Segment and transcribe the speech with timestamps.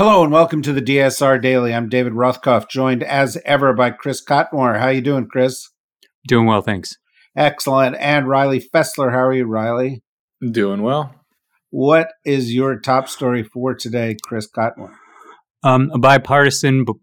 [0.00, 1.74] Hello and welcome to the DSR Daily.
[1.74, 4.80] I'm David Rothkopf, joined as ever by Chris Cotmore.
[4.80, 5.68] How you doing, Chris?
[6.26, 6.96] Doing well, thanks.
[7.36, 7.96] Excellent.
[8.00, 9.12] And Riley Fessler.
[9.12, 10.02] How are you, Riley?
[10.40, 11.14] Doing well.
[11.68, 14.94] What is your top story for today, Chris Cotmore?
[15.62, 16.94] Um, a bipartisan b-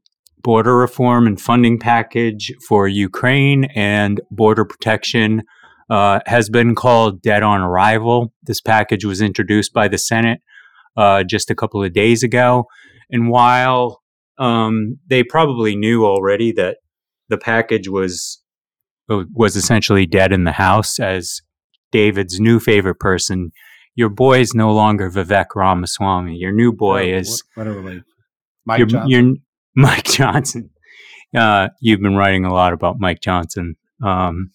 [0.41, 5.43] border reform and funding package for Ukraine and border protection
[5.91, 8.33] uh, has been called dead on arrival.
[8.41, 10.41] This package was introduced by the Senate
[10.97, 12.65] uh, just a couple of days ago.
[13.09, 14.01] And while
[14.37, 16.77] um, they probably knew already that
[17.29, 18.41] the package was
[19.09, 21.41] uh, was essentially dead in the house, as
[21.91, 23.51] David's new favorite person,
[23.95, 26.35] your boy is no longer Vivek Ramaswamy.
[26.35, 28.03] Your new boy oh, is what, what a relief,
[28.65, 29.09] Mike your, Johnson.
[29.09, 29.35] Your,
[29.75, 30.69] Mike Johnson.
[31.35, 33.75] Uh, you've been writing a lot about Mike Johnson.
[34.03, 34.51] Um,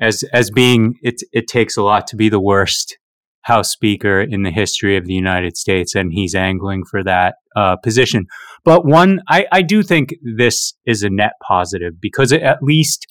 [0.00, 2.98] as as being it it takes a lot to be the worst
[3.44, 7.76] House Speaker in the history of the United States, and he's angling for that uh,
[7.76, 8.26] position.
[8.64, 13.06] But one, I, I, do think this is a net positive because it at least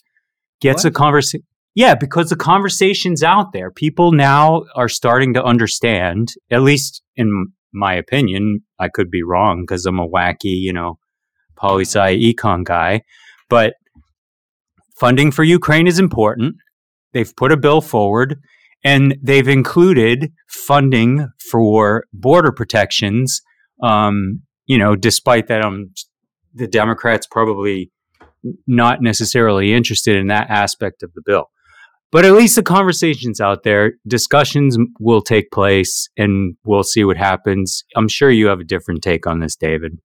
[0.60, 0.90] gets what?
[0.90, 1.46] a conversation.
[1.76, 3.70] Yeah, because the conversation's out there.
[3.70, 8.60] People now are starting to understand, at least in my opinion.
[8.78, 10.98] I could be wrong because I'm a wacky, you know,
[11.56, 13.02] poli sci econ guy.
[13.48, 13.74] But
[14.98, 16.56] funding for Ukraine is important.
[17.12, 18.40] They've put a bill forward
[18.84, 23.40] and they've included funding for border protections.
[23.82, 25.90] Um, you know, despite that, um,
[26.54, 27.90] the Democrats probably
[28.66, 31.50] not necessarily interested in that aspect of the bill.
[32.12, 37.16] But at least the conversations out there, discussions will take place, and we'll see what
[37.16, 37.82] happens.
[37.96, 39.98] I'm sure you have a different take on this, David.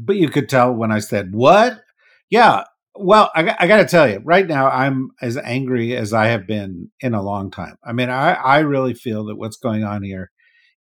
[0.00, 1.80] But you could tell when I said what.
[2.28, 2.64] Yeah,
[2.98, 6.46] well, I, I got to tell you, right now I'm as angry as I have
[6.46, 7.76] been in a long time.
[7.84, 10.30] I mean, I, I really feel that what's going on here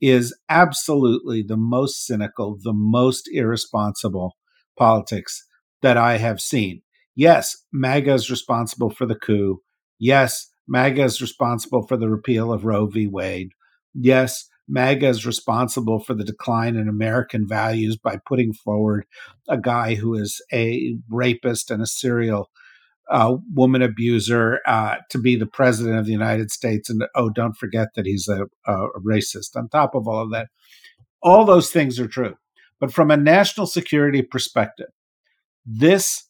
[0.01, 4.35] is absolutely the most cynical, the most irresponsible
[4.77, 5.45] politics
[5.81, 6.81] that I have seen.
[7.15, 9.61] Yes, MAGA is responsible for the coup.
[9.99, 13.07] Yes, MAGA is responsible for the repeal of Roe v.
[13.07, 13.51] Wade.
[13.93, 19.05] Yes, MAGA is responsible for the decline in American values by putting forward
[19.49, 22.49] a guy who is a rapist and a serial
[23.09, 26.89] uh, woman abuser uh, to be the president of the United States.
[26.89, 29.55] And oh, don't forget that he's a, a racist.
[29.55, 30.47] On top of all of that,
[31.21, 32.35] all those things are true.
[32.79, 34.87] But from a national security perspective,
[35.65, 36.23] this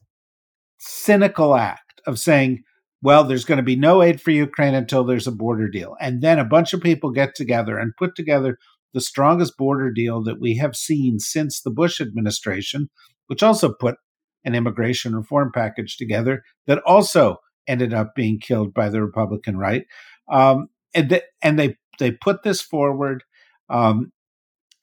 [0.79, 2.63] cynical act of saying,
[3.01, 5.95] well, there's going to be no aid for Ukraine until there's a border deal.
[5.99, 8.57] And then a bunch of people get together and put together
[8.93, 12.89] the strongest border deal that we have seen since the Bush administration,
[13.27, 13.95] which also put
[14.43, 17.37] an immigration reform package together that also
[17.67, 19.85] ended up being killed by the Republican right.
[20.31, 23.23] Um, and, and they they put this forward,
[23.69, 24.11] um,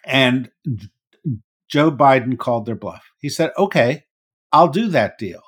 [0.06, 0.50] and
[1.68, 3.10] Joe Biden called their bluff.
[3.18, 4.04] He said, "Okay,
[4.52, 5.42] I'll do that deal,"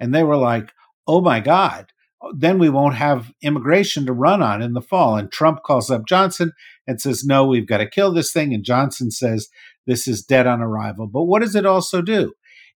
[0.00, 0.72] and they were like,
[1.06, 1.91] oh my God,
[2.36, 5.16] then we won't have immigration to run on in the fall.
[5.16, 6.52] And Trump calls up Johnson
[6.86, 8.54] and says, no, we've got to kill this thing.
[8.54, 9.48] And Johnson says,
[9.86, 11.06] this is dead on arrival.
[11.06, 12.32] But what does it also do?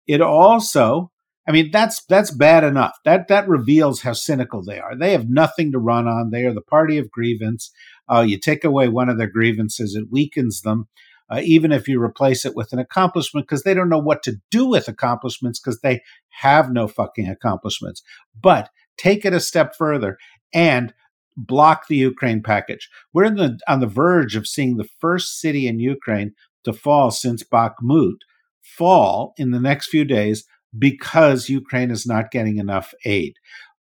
[0.07, 1.13] It also,
[1.49, 2.99] I mean, that's that's bad enough.
[3.05, 4.97] That that reveals how cynical they are.
[4.97, 6.31] They have nothing to run on.
[6.31, 7.71] They are the party of grievance.
[8.09, 10.89] Uh, you take away one of their grievances, it weakens them.
[11.29, 14.37] Uh, even if you replace it with an accomplishment, because they don't know what to
[14.53, 18.01] do with accomplishments, because they have no fucking accomplishments.
[18.41, 20.19] But take it a step further
[20.55, 20.93] and
[21.37, 22.89] block the Ukraine package.
[23.13, 26.33] We're the, on the verge of seeing the first city in Ukraine
[26.65, 28.19] to fall since Bakhmut
[28.63, 30.45] fall in the next few days
[30.77, 33.35] because Ukraine is not getting enough aid.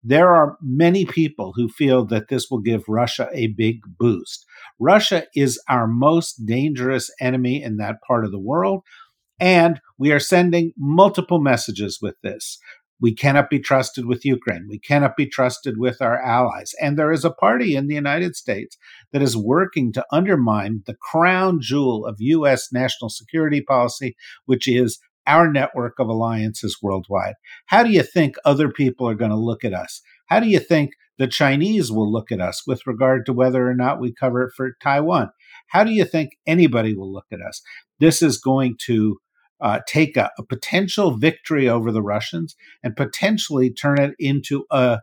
[0.03, 4.45] There are many people who feel that this will give Russia a big boost.
[4.79, 8.83] Russia is our most dangerous enemy in that part of the world.
[9.41, 12.59] And we are sending multiple messages with this.
[13.01, 14.67] We cannot be trusted with Ukraine.
[14.69, 16.73] We cannot be trusted with our allies.
[16.81, 18.77] And there is a party in the United States
[19.11, 22.71] that is working to undermine the crown jewel of U.S.
[22.71, 24.15] national security policy,
[24.45, 27.35] which is our network of alliances worldwide.
[27.67, 30.01] How do you think other people are going to look at us?
[30.25, 33.75] How do you think the Chinese will look at us with regard to whether or
[33.75, 35.29] not we cover it for Taiwan?
[35.67, 37.61] How do you think anybody will look at us?
[37.99, 39.17] This is going to
[39.61, 44.99] uh, take a, a, potential victory over the Russians and potentially turn it into a,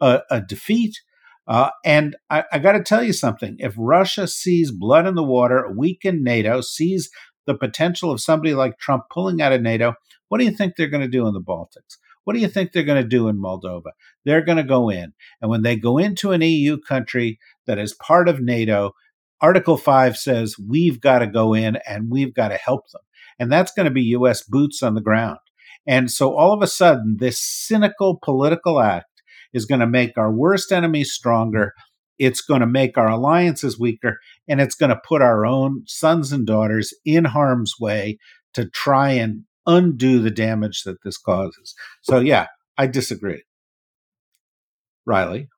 [0.00, 1.00] a, a defeat.
[1.46, 5.22] Uh, and I, I got to tell you something if Russia sees blood in the
[5.22, 7.10] water, weaken NATO, sees
[7.46, 9.94] the potential of somebody like Trump pulling out of NATO,
[10.28, 11.96] what do you think they're going to do in the Baltics?
[12.24, 13.90] What do you think they're going to do in Moldova?
[14.24, 15.12] They're going to go in.
[15.40, 18.92] And when they go into an EU country that is part of NATO,
[19.40, 23.00] Article 5 says we've got to go in and we've got to help them
[23.40, 24.42] and that's going to be U.S.
[24.42, 25.38] boots on the ground.
[25.86, 29.06] And so all of a sudden, this cynical political act
[29.52, 31.72] is going to make our worst enemies stronger.
[32.18, 36.32] It's going to make our alliances weaker, and it's going to put our own sons
[36.32, 38.18] and daughters in harm's way
[38.52, 41.74] to try and undo the damage that this causes.
[42.02, 43.42] So, yeah, I disagree.
[45.06, 45.48] Riley.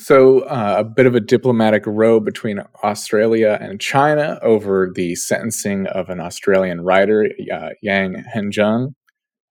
[0.00, 5.88] So, uh, a bit of a diplomatic row between Australia and China over the sentencing
[5.88, 8.94] of an Australian writer, uh, Yang Hengjun,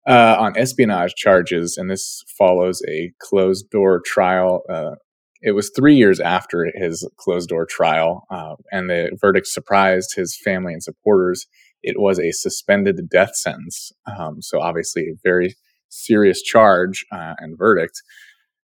[0.05, 1.77] uh, on espionage charges.
[1.77, 4.63] And this follows a closed door trial.
[4.69, 4.95] Uh,
[5.41, 10.35] it was three years after his closed door trial, uh, and the verdict surprised his
[10.35, 11.47] family and supporters.
[11.83, 13.93] It was a suspended death sentence.
[14.05, 15.55] Um, so, obviously, a very
[15.87, 18.01] serious charge uh, and verdict.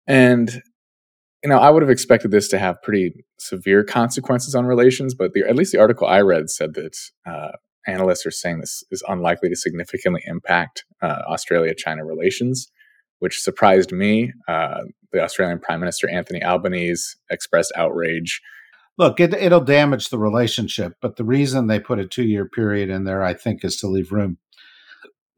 [0.06, 0.62] And
[1.42, 5.32] you know, I would have expected this to have pretty severe consequences on relations, but
[5.32, 6.96] the, at least the article I read said that
[7.26, 7.52] uh,
[7.86, 12.70] analysts are saying this is unlikely to significantly impact uh, Australia China relations,
[13.18, 14.32] which surprised me.
[14.48, 18.40] Uh, the Australian Prime Minister Anthony Albanese expressed outrage.
[18.98, 22.88] Look, it, it'll damage the relationship, but the reason they put a two year period
[22.88, 24.38] in there, I think, is to leave room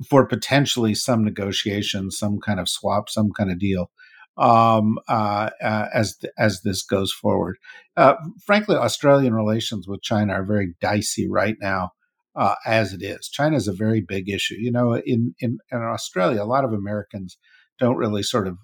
[0.08, 3.90] for potentially some negotiation, some kind of swap, some kind of deal
[4.38, 7.56] um, uh, uh, as as this goes forward.
[7.96, 8.14] Uh,
[8.46, 11.90] frankly, Australian relations with China are very dicey right now,
[12.36, 13.28] uh, as it is.
[13.28, 14.54] China is a very big issue.
[14.54, 17.36] You know, in, in in Australia, a lot of Americans
[17.78, 18.58] don't really sort of,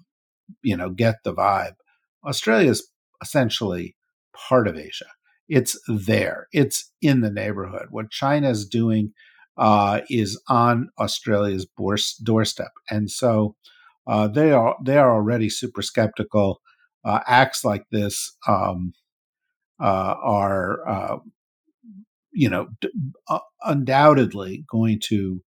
[0.63, 1.75] you know, get the vibe.
[2.25, 2.89] Australia is
[3.21, 3.95] essentially
[4.49, 5.05] part of Asia.
[5.47, 6.47] It's there.
[6.51, 7.87] It's in the neighborhood.
[7.91, 9.13] What China is doing
[9.57, 11.67] uh, is on Australia's
[12.23, 13.55] doorstep, and so
[14.07, 16.61] uh, they are they are already super skeptical.
[17.03, 18.91] Uh, acts like this um,
[19.79, 21.17] uh, are, uh,
[22.31, 22.89] you know, d-
[23.29, 25.41] uh, undoubtedly going to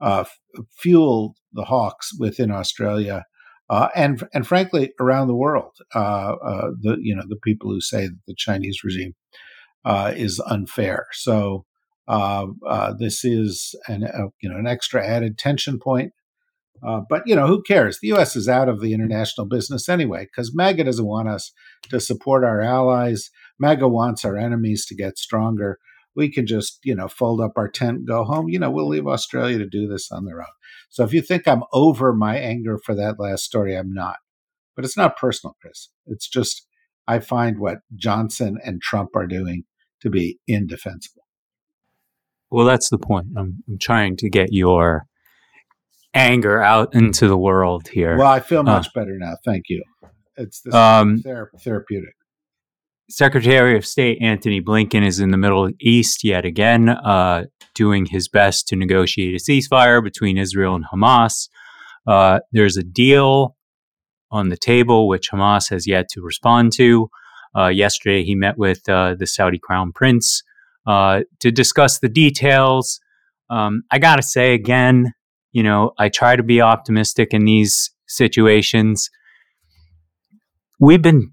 [0.00, 0.38] uh, f-
[0.76, 3.24] fuel the hawks within Australia.
[3.94, 8.34] and and frankly, around the world, the you know the people who say that the
[8.36, 9.14] Chinese regime
[10.16, 11.06] is unfair.
[11.12, 11.66] So
[12.98, 14.08] this is an
[14.40, 16.12] you know an extra added tension point
[16.82, 17.98] uh, but you know, who cares?
[18.00, 18.36] The U.S.
[18.36, 21.52] is out of the international business anyway because MAGA doesn't want us
[21.90, 23.30] to support our allies.
[23.58, 25.78] MAGA wants our enemies to get stronger.
[26.14, 28.48] We can just you know fold up our tent, go home.
[28.48, 30.46] You know, we'll leave Australia to do this on their own.
[30.88, 34.16] So if you think I'm over my anger for that last story, I'm not.
[34.74, 35.88] But it's not personal, Chris.
[36.06, 36.66] It's just
[37.08, 39.64] I find what Johnson and Trump are doing
[40.02, 41.22] to be indefensible.
[42.50, 43.28] Well, that's the point.
[43.36, 45.06] I'm, I'm trying to get your
[46.16, 48.16] anger out into the world here.
[48.16, 49.36] Well, I feel uh, much uh, better now.
[49.44, 49.84] Thank you.
[50.36, 52.14] It's um, therapeutic.
[53.08, 57.44] Secretary of State Antony Blinken is in the Middle East yet again, uh,
[57.74, 61.48] doing his best to negotiate a ceasefire between Israel and Hamas.
[62.06, 63.56] Uh, there's a deal
[64.30, 67.08] on the table, which Hamas has yet to respond to.
[67.56, 70.42] Uh, yesterday, he met with uh, the Saudi crown prince
[70.86, 73.00] uh, to discuss the details.
[73.48, 75.12] Um, I got to say again,
[75.56, 79.08] you know, I try to be optimistic in these situations.
[80.78, 81.32] We've been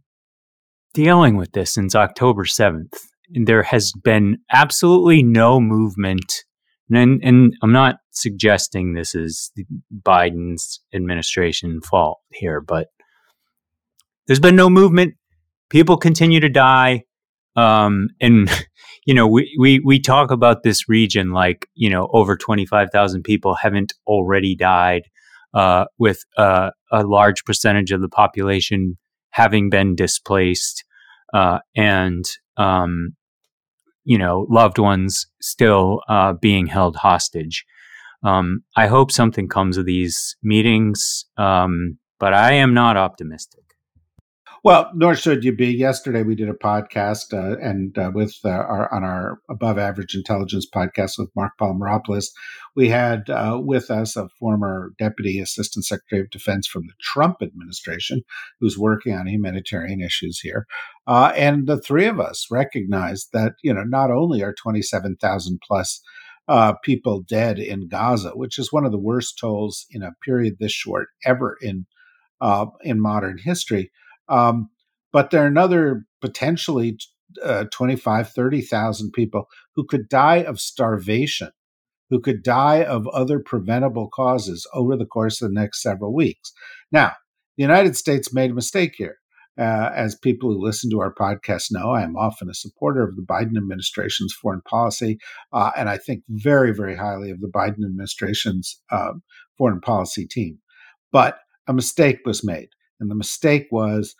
[0.93, 2.93] dealing with this since October 7th.
[3.35, 6.45] and There has been absolutely no movement.
[6.89, 9.51] And, and I'm not suggesting this is
[9.93, 12.87] Biden's administration fault here, but
[14.25, 15.15] there's been no movement.
[15.69, 17.03] People continue to die.
[17.55, 18.49] Um, and
[19.05, 22.89] you know, we, we we talk about this region like you know over twenty five
[22.91, 25.03] thousand people haven't already died,
[25.53, 28.97] uh, with uh, a large percentage of the population
[29.31, 30.83] having been displaced,
[31.33, 32.25] uh, and
[32.57, 33.15] um,
[34.03, 37.65] you know loved ones still uh, being held hostage.
[38.23, 43.63] Um, I hope something comes of these meetings, um, but I am not optimistic.
[44.65, 45.67] Well, nor should you be.
[45.75, 50.15] Yesterday we did a podcast uh, and uh, with uh, our on our above average
[50.15, 52.27] intelligence podcast with Mark Polymeropoulos,
[52.73, 57.41] we had uh, with us a former deputy assistant secretary of defense from the Trump
[57.41, 58.21] administration
[58.61, 60.65] who's working on humanitarian issues here,
[61.07, 65.17] uh, and the three of us recognized that you know not only are twenty seven
[65.17, 66.01] thousand plus.
[66.45, 70.55] Uh, people dead in Gaza, which is one of the worst tolls in a period
[70.59, 71.85] this short ever in
[72.83, 73.89] in modern history
[74.29, 74.69] um,
[75.11, 76.97] but there are another potentially
[77.43, 81.49] uh, 25, 30,000 people who could die of starvation,
[82.09, 86.51] who could die of other preventable causes over the course of the next several weeks.
[86.91, 87.13] Now,
[87.57, 89.17] the United States made a mistake here.
[89.55, 93.15] Uh, as people who listen to our podcast know, I am often a supporter of
[93.15, 95.19] the Biden administration's foreign policy,
[95.51, 99.11] uh, and I think very, very highly of the Biden administration's uh,
[99.55, 100.57] foreign policy team.
[101.11, 101.37] But
[101.67, 102.69] a mistake was made.
[103.03, 104.15] And the mistake was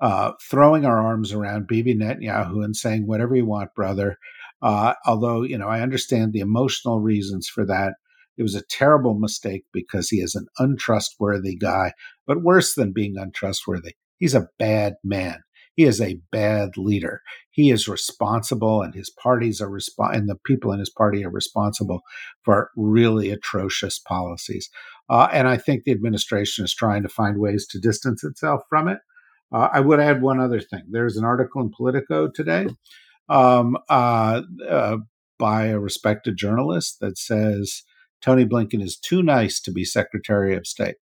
[0.00, 4.16] uh, throwing our arms around Bibi Netanyahu and saying, whatever you want, brother.
[4.62, 7.94] Uh, although, you know, I understand the emotional reasons for that.
[8.38, 11.92] It was a terrible mistake because he is an untrustworthy guy.
[12.26, 15.42] But worse than being untrustworthy, he's a bad man.
[15.74, 17.20] He is a bad leader.
[17.50, 21.30] He is responsible, and his parties are resp- and the people in his party are
[21.30, 22.00] responsible
[22.42, 24.68] for really atrocious policies.
[25.12, 28.88] Uh, and I think the administration is trying to find ways to distance itself from
[28.88, 28.98] it.
[29.52, 30.84] Uh, I would add one other thing.
[30.90, 32.68] There's an article in Politico today
[33.28, 34.96] um, uh, uh,
[35.38, 37.82] by a respected journalist that says
[38.22, 40.96] Tony Blinken is too nice to be Secretary of State.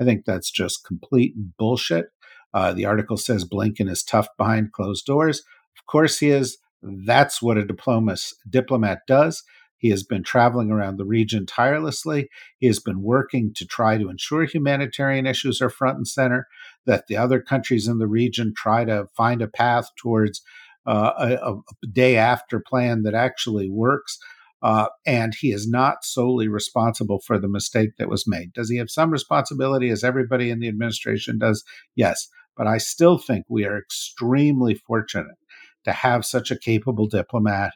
[0.00, 2.06] I think that's just complete bullshit.
[2.54, 5.40] Uh, the article says Blinken is tough behind closed doors.
[5.76, 6.58] Of course he is.
[6.82, 9.42] That's what a diplomat does.
[9.78, 12.28] He has been traveling around the region tirelessly.
[12.58, 16.46] He has been working to try to ensure humanitarian issues are front and center,
[16.86, 20.42] that the other countries in the region try to find a path towards
[20.86, 24.18] uh, a, a, day after plan that actually works.
[24.62, 28.52] Uh, and he is not solely responsible for the mistake that was made.
[28.54, 31.62] Does he have some responsibility, as everybody in the administration does?
[31.94, 32.28] Yes.
[32.56, 35.36] But I still think we are extremely fortunate
[35.84, 37.72] to have such a capable diplomat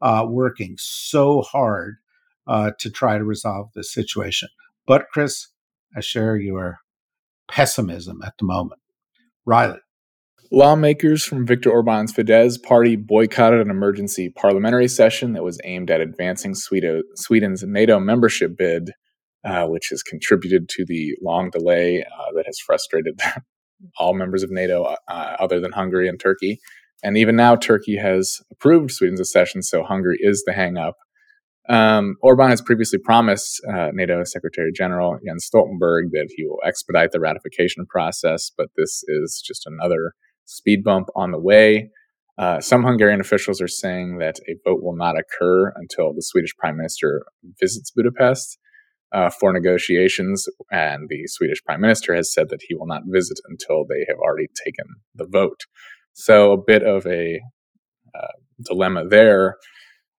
[0.00, 1.96] uh, working so hard
[2.46, 4.48] uh, to try to resolve this situation.
[4.86, 5.48] But, Chris,
[5.96, 6.78] I share your
[7.48, 8.80] pessimism at the moment.
[9.46, 9.78] Riley.
[10.50, 16.00] Lawmakers from Viktor Orban's Fidesz party boycotted an emergency parliamentary session that was aimed at
[16.00, 18.92] advancing Sweden's NATO membership bid,
[19.44, 23.18] uh, which has contributed to the long delay uh, that has frustrated
[23.98, 26.60] all members of NATO, uh, other than Hungary and Turkey.
[27.04, 30.94] And even now, Turkey has approved Sweden's accession, so Hungary is the hangup.
[31.68, 37.12] Um, Orban has previously promised uh, NATO Secretary General Jens Stoltenberg that he will expedite
[37.12, 40.14] the ratification process, but this is just another
[40.46, 41.90] speed bump on the way.
[42.38, 46.56] Uh, some Hungarian officials are saying that a vote will not occur until the Swedish
[46.56, 47.22] Prime Minister
[47.60, 48.58] visits Budapest
[49.12, 53.38] uh, for negotiations, and the Swedish Prime Minister has said that he will not visit
[53.46, 55.60] until they have already taken the vote.
[56.14, 57.40] So a bit of a
[58.14, 58.28] uh,
[58.62, 59.56] dilemma there.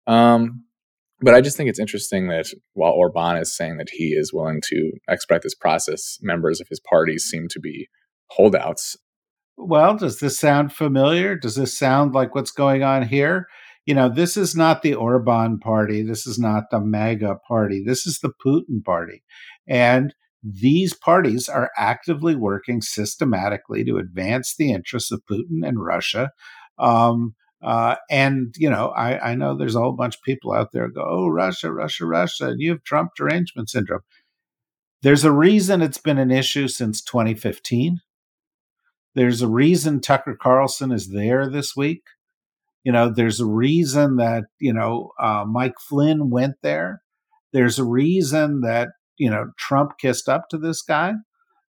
[0.06, 0.64] Um,
[1.20, 4.60] but I just think it's interesting that while Orban is saying that he is willing
[4.68, 7.88] to expedite this process, members of his party seem to be
[8.26, 8.96] holdouts.
[9.56, 11.36] Well, does this sound familiar?
[11.36, 13.46] Does this sound like what's going on here?
[13.86, 16.02] You know, this is not the Orban party.
[16.02, 17.82] This is not the MAGA party.
[17.84, 19.22] This is the Putin party.
[19.68, 26.30] And these parties are actively working systematically to advance the interests of Putin and Russia.
[26.78, 30.72] Um, uh, and you know, I, I, know there's a whole bunch of people out
[30.72, 34.02] there go, "Oh, Russia, Russia, Russia," and you have Trump derangement syndrome.
[35.02, 38.00] There's a reason it's been an issue since 2015.
[39.14, 42.02] There's a reason Tucker Carlson is there this week.
[42.84, 47.02] You know, there's a reason that, you know, uh, Mike Flynn went there.
[47.52, 51.14] There's a reason that, you know, Trump kissed up to this guy.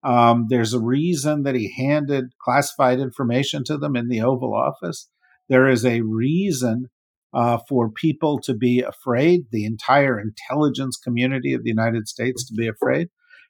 [0.04, 5.08] Um, there's a reason that he handed classified information to them in the Oval Office.
[5.48, 6.86] There is a reason
[7.34, 12.54] uh, for people to be afraid, the entire intelligence community of the United States to
[12.54, 13.08] be afraid.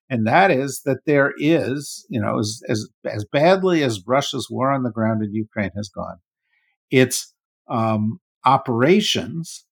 [0.08, 4.70] And that is that there is, you know, as, as, as badly as Russia's war
[4.70, 6.18] on the ground in Ukraine has gone,
[6.90, 7.32] its
[7.68, 9.64] um, operations,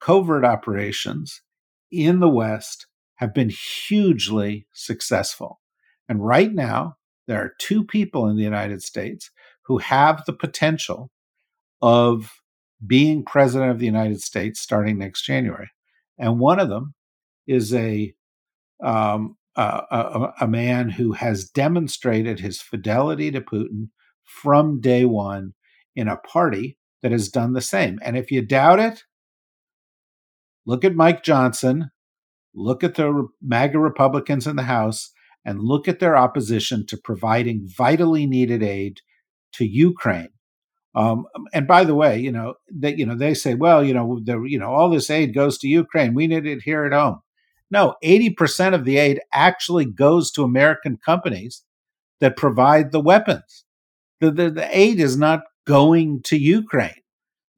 [0.00, 1.42] covert operations
[1.90, 2.86] in the West
[3.24, 3.50] have been
[3.88, 5.60] hugely successful.
[6.08, 9.30] And right now, there are two people in the United States
[9.62, 11.10] who have the potential
[11.80, 12.32] of
[12.86, 15.70] being president of the United States starting next January.
[16.18, 16.94] And one of them
[17.46, 18.14] is a,
[18.82, 23.88] um, a, a man who has demonstrated his fidelity to Putin
[24.22, 25.54] from day one
[25.96, 27.98] in a party that has done the same.
[28.02, 29.04] And if you doubt it,
[30.66, 31.90] look at Mike Johnson,
[32.54, 35.10] look at the MAGA Republicans in the House,
[35.44, 39.00] and look at their opposition to providing vitally needed aid
[39.52, 40.30] to Ukraine.
[40.94, 44.20] Um, and by the way, you know that you know they say, well, you know,
[44.22, 46.14] the, you know, all this aid goes to Ukraine.
[46.14, 47.20] We need it here at home.
[47.70, 51.64] No, eighty percent of the aid actually goes to American companies
[52.20, 53.64] that provide the weapons.
[54.20, 57.02] The, the, the aid is not going to Ukraine.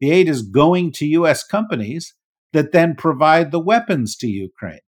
[0.00, 1.44] The aid is going to U.S.
[1.44, 2.14] companies
[2.52, 4.80] that then provide the weapons to Ukraine.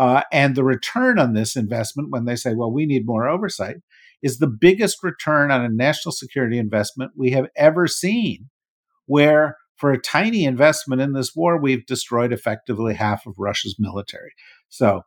[0.00, 3.76] Uh, and the return on this investment, when they say, well, we need more oversight,
[4.22, 8.48] is the biggest return on a national security investment we have ever seen,
[9.04, 14.32] where for a tiny investment in this war, we've destroyed effectively half of Russia's military.
[14.70, 15.02] So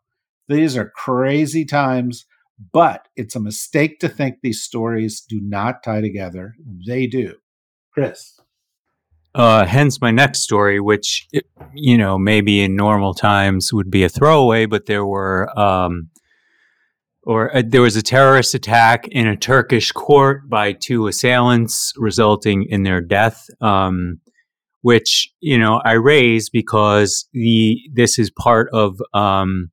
[0.47, 2.27] these are crazy times,
[2.71, 6.53] but it's a mistake to think these stories do not tie together.
[6.87, 7.37] They do.
[7.95, 8.39] Chris.
[9.35, 11.27] Uh, hence my next story, which
[11.73, 16.09] you know maybe in normal times would be a throwaway, but there were um,
[17.23, 22.65] or uh, there was a terrorist attack in a Turkish court by two assailants, resulting
[22.69, 23.47] in their death.
[23.59, 24.19] Um,
[24.83, 29.71] which you know I raise because the this is part of um,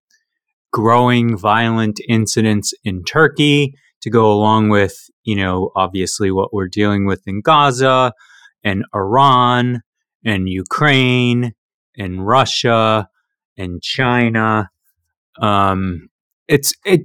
[0.72, 7.04] growing violent incidents in Turkey to go along with you know obviously what we're dealing
[7.04, 8.14] with in Gaza
[8.64, 9.82] and Iran
[10.24, 11.54] and Ukraine
[11.96, 13.08] and Russia
[13.56, 14.70] and China.
[15.40, 16.08] Um,
[16.48, 17.02] it's it.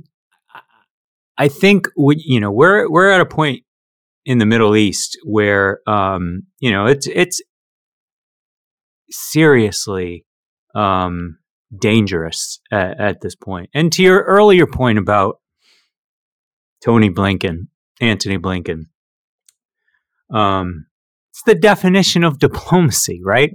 [1.38, 3.64] I think we, you know we're we're at a point
[4.26, 7.42] in the Middle East where um, you know it's it's
[9.10, 10.26] seriously
[10.74, 11.38] um,
[11.78, 13.70] dangerous at, at this point.
[13.74, 15.40] And to your earlier point about
[16.84, 17.68] Tony Blinken,
[18.02, 18.86] Anthony Blinken,
[20.32, 20.88] um,
[21.36, 23.52] it's the definition of diplomacy, right?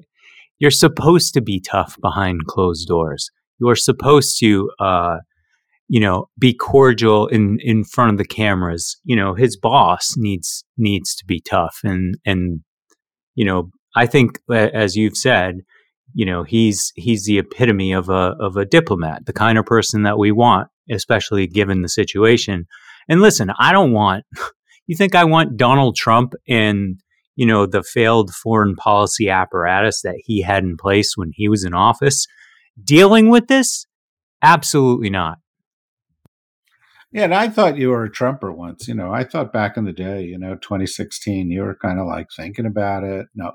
[0.59, 3.31] You're supposed to be tough behind closed doors.
[3.59, 5.17] You're supposed to, uh,
[5.89, 9.01] you know, be cordial in in front of the cameras.
[9.05, 12.61] You know, his boss needs needs to be tough, and and
[13.35, 15.61] you know, I think as you've said,
[16.13, 20.03] you know, he's he's the epitome of a of a diplomat, the kind of person
[20.03, 22.67] that we want, especially given the situation.
[23.09, 24.27] And listen, I don't want.
[24.87, 26.99] You think I want Donald Trump and
[27.41, 31.65] you know, the failed foreign policy apparatus that he had in place when he was
[31.65, 32.27] in office
[32.85, 33.87] dealing with this?
[34.43, 35.39] Absolutely not.
[37.11, 38.87] Yeah, and I thought you were a Trumper once.
[38.87, 42.07] You know, I thought back in the day, you know, 2016, you were kind of
[42.07, 43.29] like thinking about it.
[43.35, 43.53] No,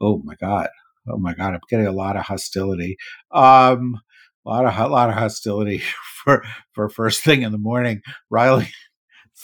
[0.00, 0.68] oh my God,
[1.08, 2.96] oh my God, I'm getting a lot of hostility.
[3.30, 4.00] Um,
[4.44, 5.80] a lot of a lot of hostility
[6.24, 8.02] for for first thing in the morning.
[8.30, 8.72] Riley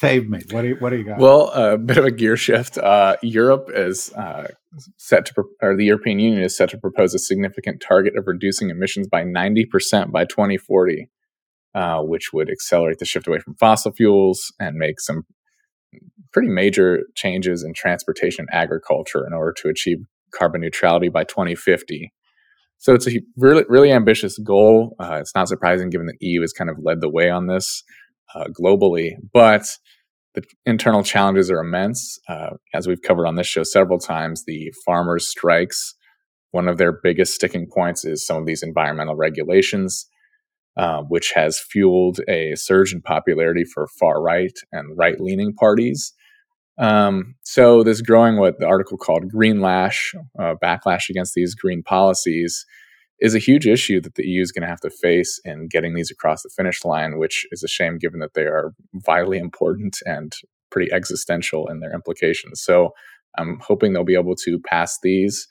[0.01, 0.39] Save me.
[0.53, 1.19] What do you, what do you got?
[1.19, 2.79] Well, a bit of a gear shift.
[2.79, 4.47] Uh, Europe is uh,
[4.97, 8.71] set to, or the European Union is set to propose a significant target of reducing
[8.71, 11.11] emissions by 90% by 2040,
[11.75, 15.25] uh, which would accelerate the shift away from fossil fuels and make some
[16.33, 19.99] pretty major changes in transportation and agriculture in order to achieve
[20.33, 22.13] carbon neutrality by 2050.
[22.77, 24.95] So it's a really, really ambitious goal.
[25.01, 27.83] Uh, it's not surprising given that EU has kind of led the way on this
[28.35, 29.67] uh, globally, but
[30.35, 32.19] the internal challenges are immense.
[32.29, 35.95] Uh, as we've covered on this show several times, the farmers' strikes,
[36.51, 40.07] one of their biggest sticking points is some of these environmental regulations,
[40.77, 46.13] uh, which has fueled a surge in popularity for far right and right leaning parties.
[46.79, 51.83] Um, so, this growing what the article called green lash, uh, backlash against these green
[51.83, 52.65] policies,
[53.21, 55.95] is a huge issue that the EU is going to have to face in getting
[55.95, 59.99] these across the finish line, which is a shame given that they are vitally important
[60.05, 60.33] and
[60.71, 62.63] pretty existential in their implications.
[62.63, 62.91] So
[63.37, 65.47] I'm hoping they'll be able to pass these,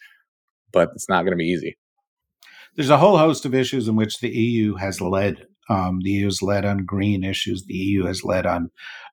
[0.71, 1.77] but it's not going to be easy.
[2.75, 5.47] There's a whole host of issues in which the EU has led.
[5.69, 7.65] Um, the EU has led on green issues.
[7.65, 8.69] The EU has led on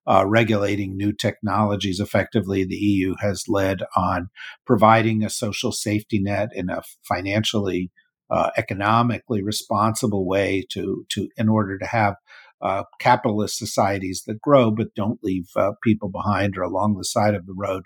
[0.06, 2.64] uh, regulating new technologies effectively.
[2.64, 4.28] The EU has led on
[4.66, 7.90] providing a social safety net in a financially,
[8.30, 12.14] uh, economically responsible way to to in order to have
[12.62, 17.34] uh, capitalist societies that grow but don't leave uh, people behind or along the side
[17.34, 17.84] of the road.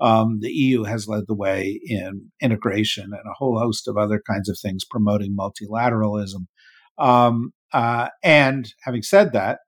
[0.00, 4.22] Um, the EU has led the way in integration and a whole host of other
[4.24, 6.46] kinds of things promoting multilateralism.
[6.98, 9.60] Um, uh, and having said that,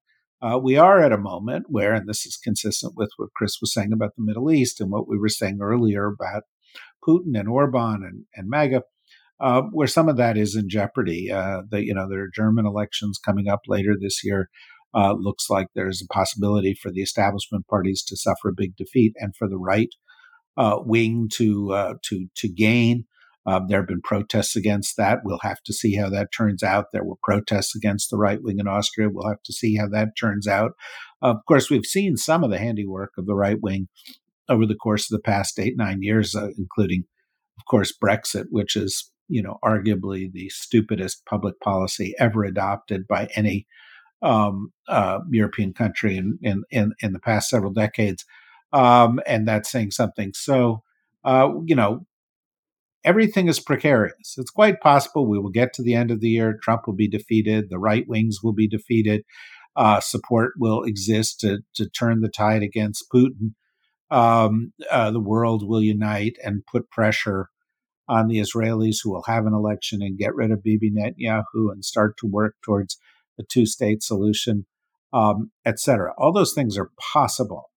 [0.42, 3.74] uh, we are at a moment where, and this is consistent with what Chris was
[3.74, 6.44] saying about the Middle East and what we were saying earlier about
[7.06, 8.82] Putin and Orban and, and MAGA,
[9.40, 11.30] uh, where some of that is in jeopardy.
[11.30, 14.50] Uh, the, you know, there are German elections coming up later this year.
[14.94, 19.12] Uh, looks like there's a possibility for the establishment parties to suffer a big defeat
[19.16, 19.94] and for the right
[20.56, 23.04] uh, wing to uh, to to gain.
[23.46, 25.20] Um, there have been protests against that.
[25.24, 26.86] We'll have to see how that turns out.
[26.92, 29.08] There were protests against the right wing in Austria.
[29.10, 30.72] We'll have to see how that turns out.
[31.22, 33.88] of course, we've seen some of the handiwork of the right wing
[34.48, 37.04] over the course of the past eight nine years, uh, including,
[37.58, 43.28] of course, Brexit, which is you know, arguably the stupidest public policy ever adopted by
[43.36, 43.66] any
[44.22, 48.24] um, uh, European country in, in, in, in, the past several decades.
[48.72, 50.32] Um, and that's saying something.
[50.34, 50.82] So,
[51.24, 52.06] uh, you know,
[53.04, 54.34] everything is precarious.
[54.36, 56.58] It's quite possible we will get to the end of the year.
[56.62, 57.70] Trump will be defeated.
[57.70, 59.22] The right wings will be defeated.
[59.76, 63.54] Uh, support will exist to, to turn the tide against Putin.
[64.10, 67.48] Um, uh, the world will unite and put pressure
[68.10, 71.84] on the Israelis who will have an election and get rid of Bibi Netanyahu and
[71.84, 72.98] start to work towards
[73.38, 74.66] a two state solution,
[75.12, 76.12] um, etc.
[76.18, 77.70] All those things are possible.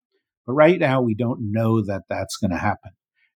[0.47, 2.91] But right now, we don't know that that's going to happen.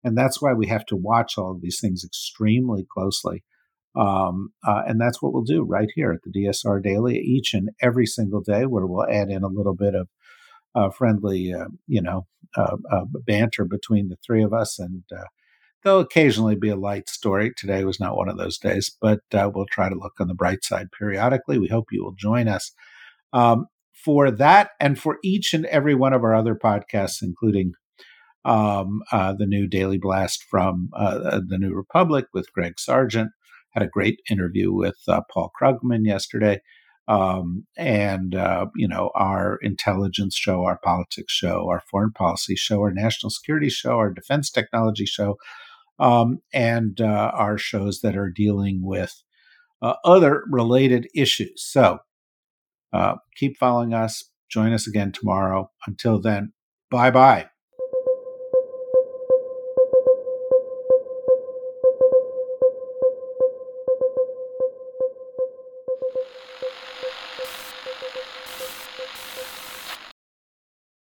[0.05, 3.43] And that's why we have to watch all of these things extremely closely.
[3.97, 7.71] Um, uh, and that's what we'll do right here at the DSR Daily each and
[7.81, 10.09] every single day, where we'll add in a little bit of
[10.75, 12.27] uh, friendly, uh, you know,
[12.57, 15.25] uh, uh, banter between the three of us and uh,
[15.83, 17.53] There'll occasionally be a light story.
[17.57, 20.35] Today was not one of those days, but uh, we'll try to look on the
[20.35, 21.59] bright side periodically.
[21.59, 22.73] We hope you will join us
[23.33, 27.73] um, for that and for each and every one of our other podcasts, including
[28.45, 33.31] um, uh, the new Daily Blast from uh, uh the New Republic with Greg Sargent.
[33.71, 36.61] Had a great interview with uh, Paul Krugman yesterday.
[37.09, 42.81] Um, and uh, you know our intelligence show, our politics show, our foreign policy show,
[42.81, 45.37] our national security show, our defense technology show,
[46.03, 49.23] um, and uh, our shows that are dealing with
[49.81, 51.65] uh, other related issues.
[51.65, 52.01] So
[52.93, 54.25] uh, keep following us.
[54.51, 55.71] Join us again tomorrow.
[55.87, 56.53] Until then,
[56.91, 57.52] bye bye.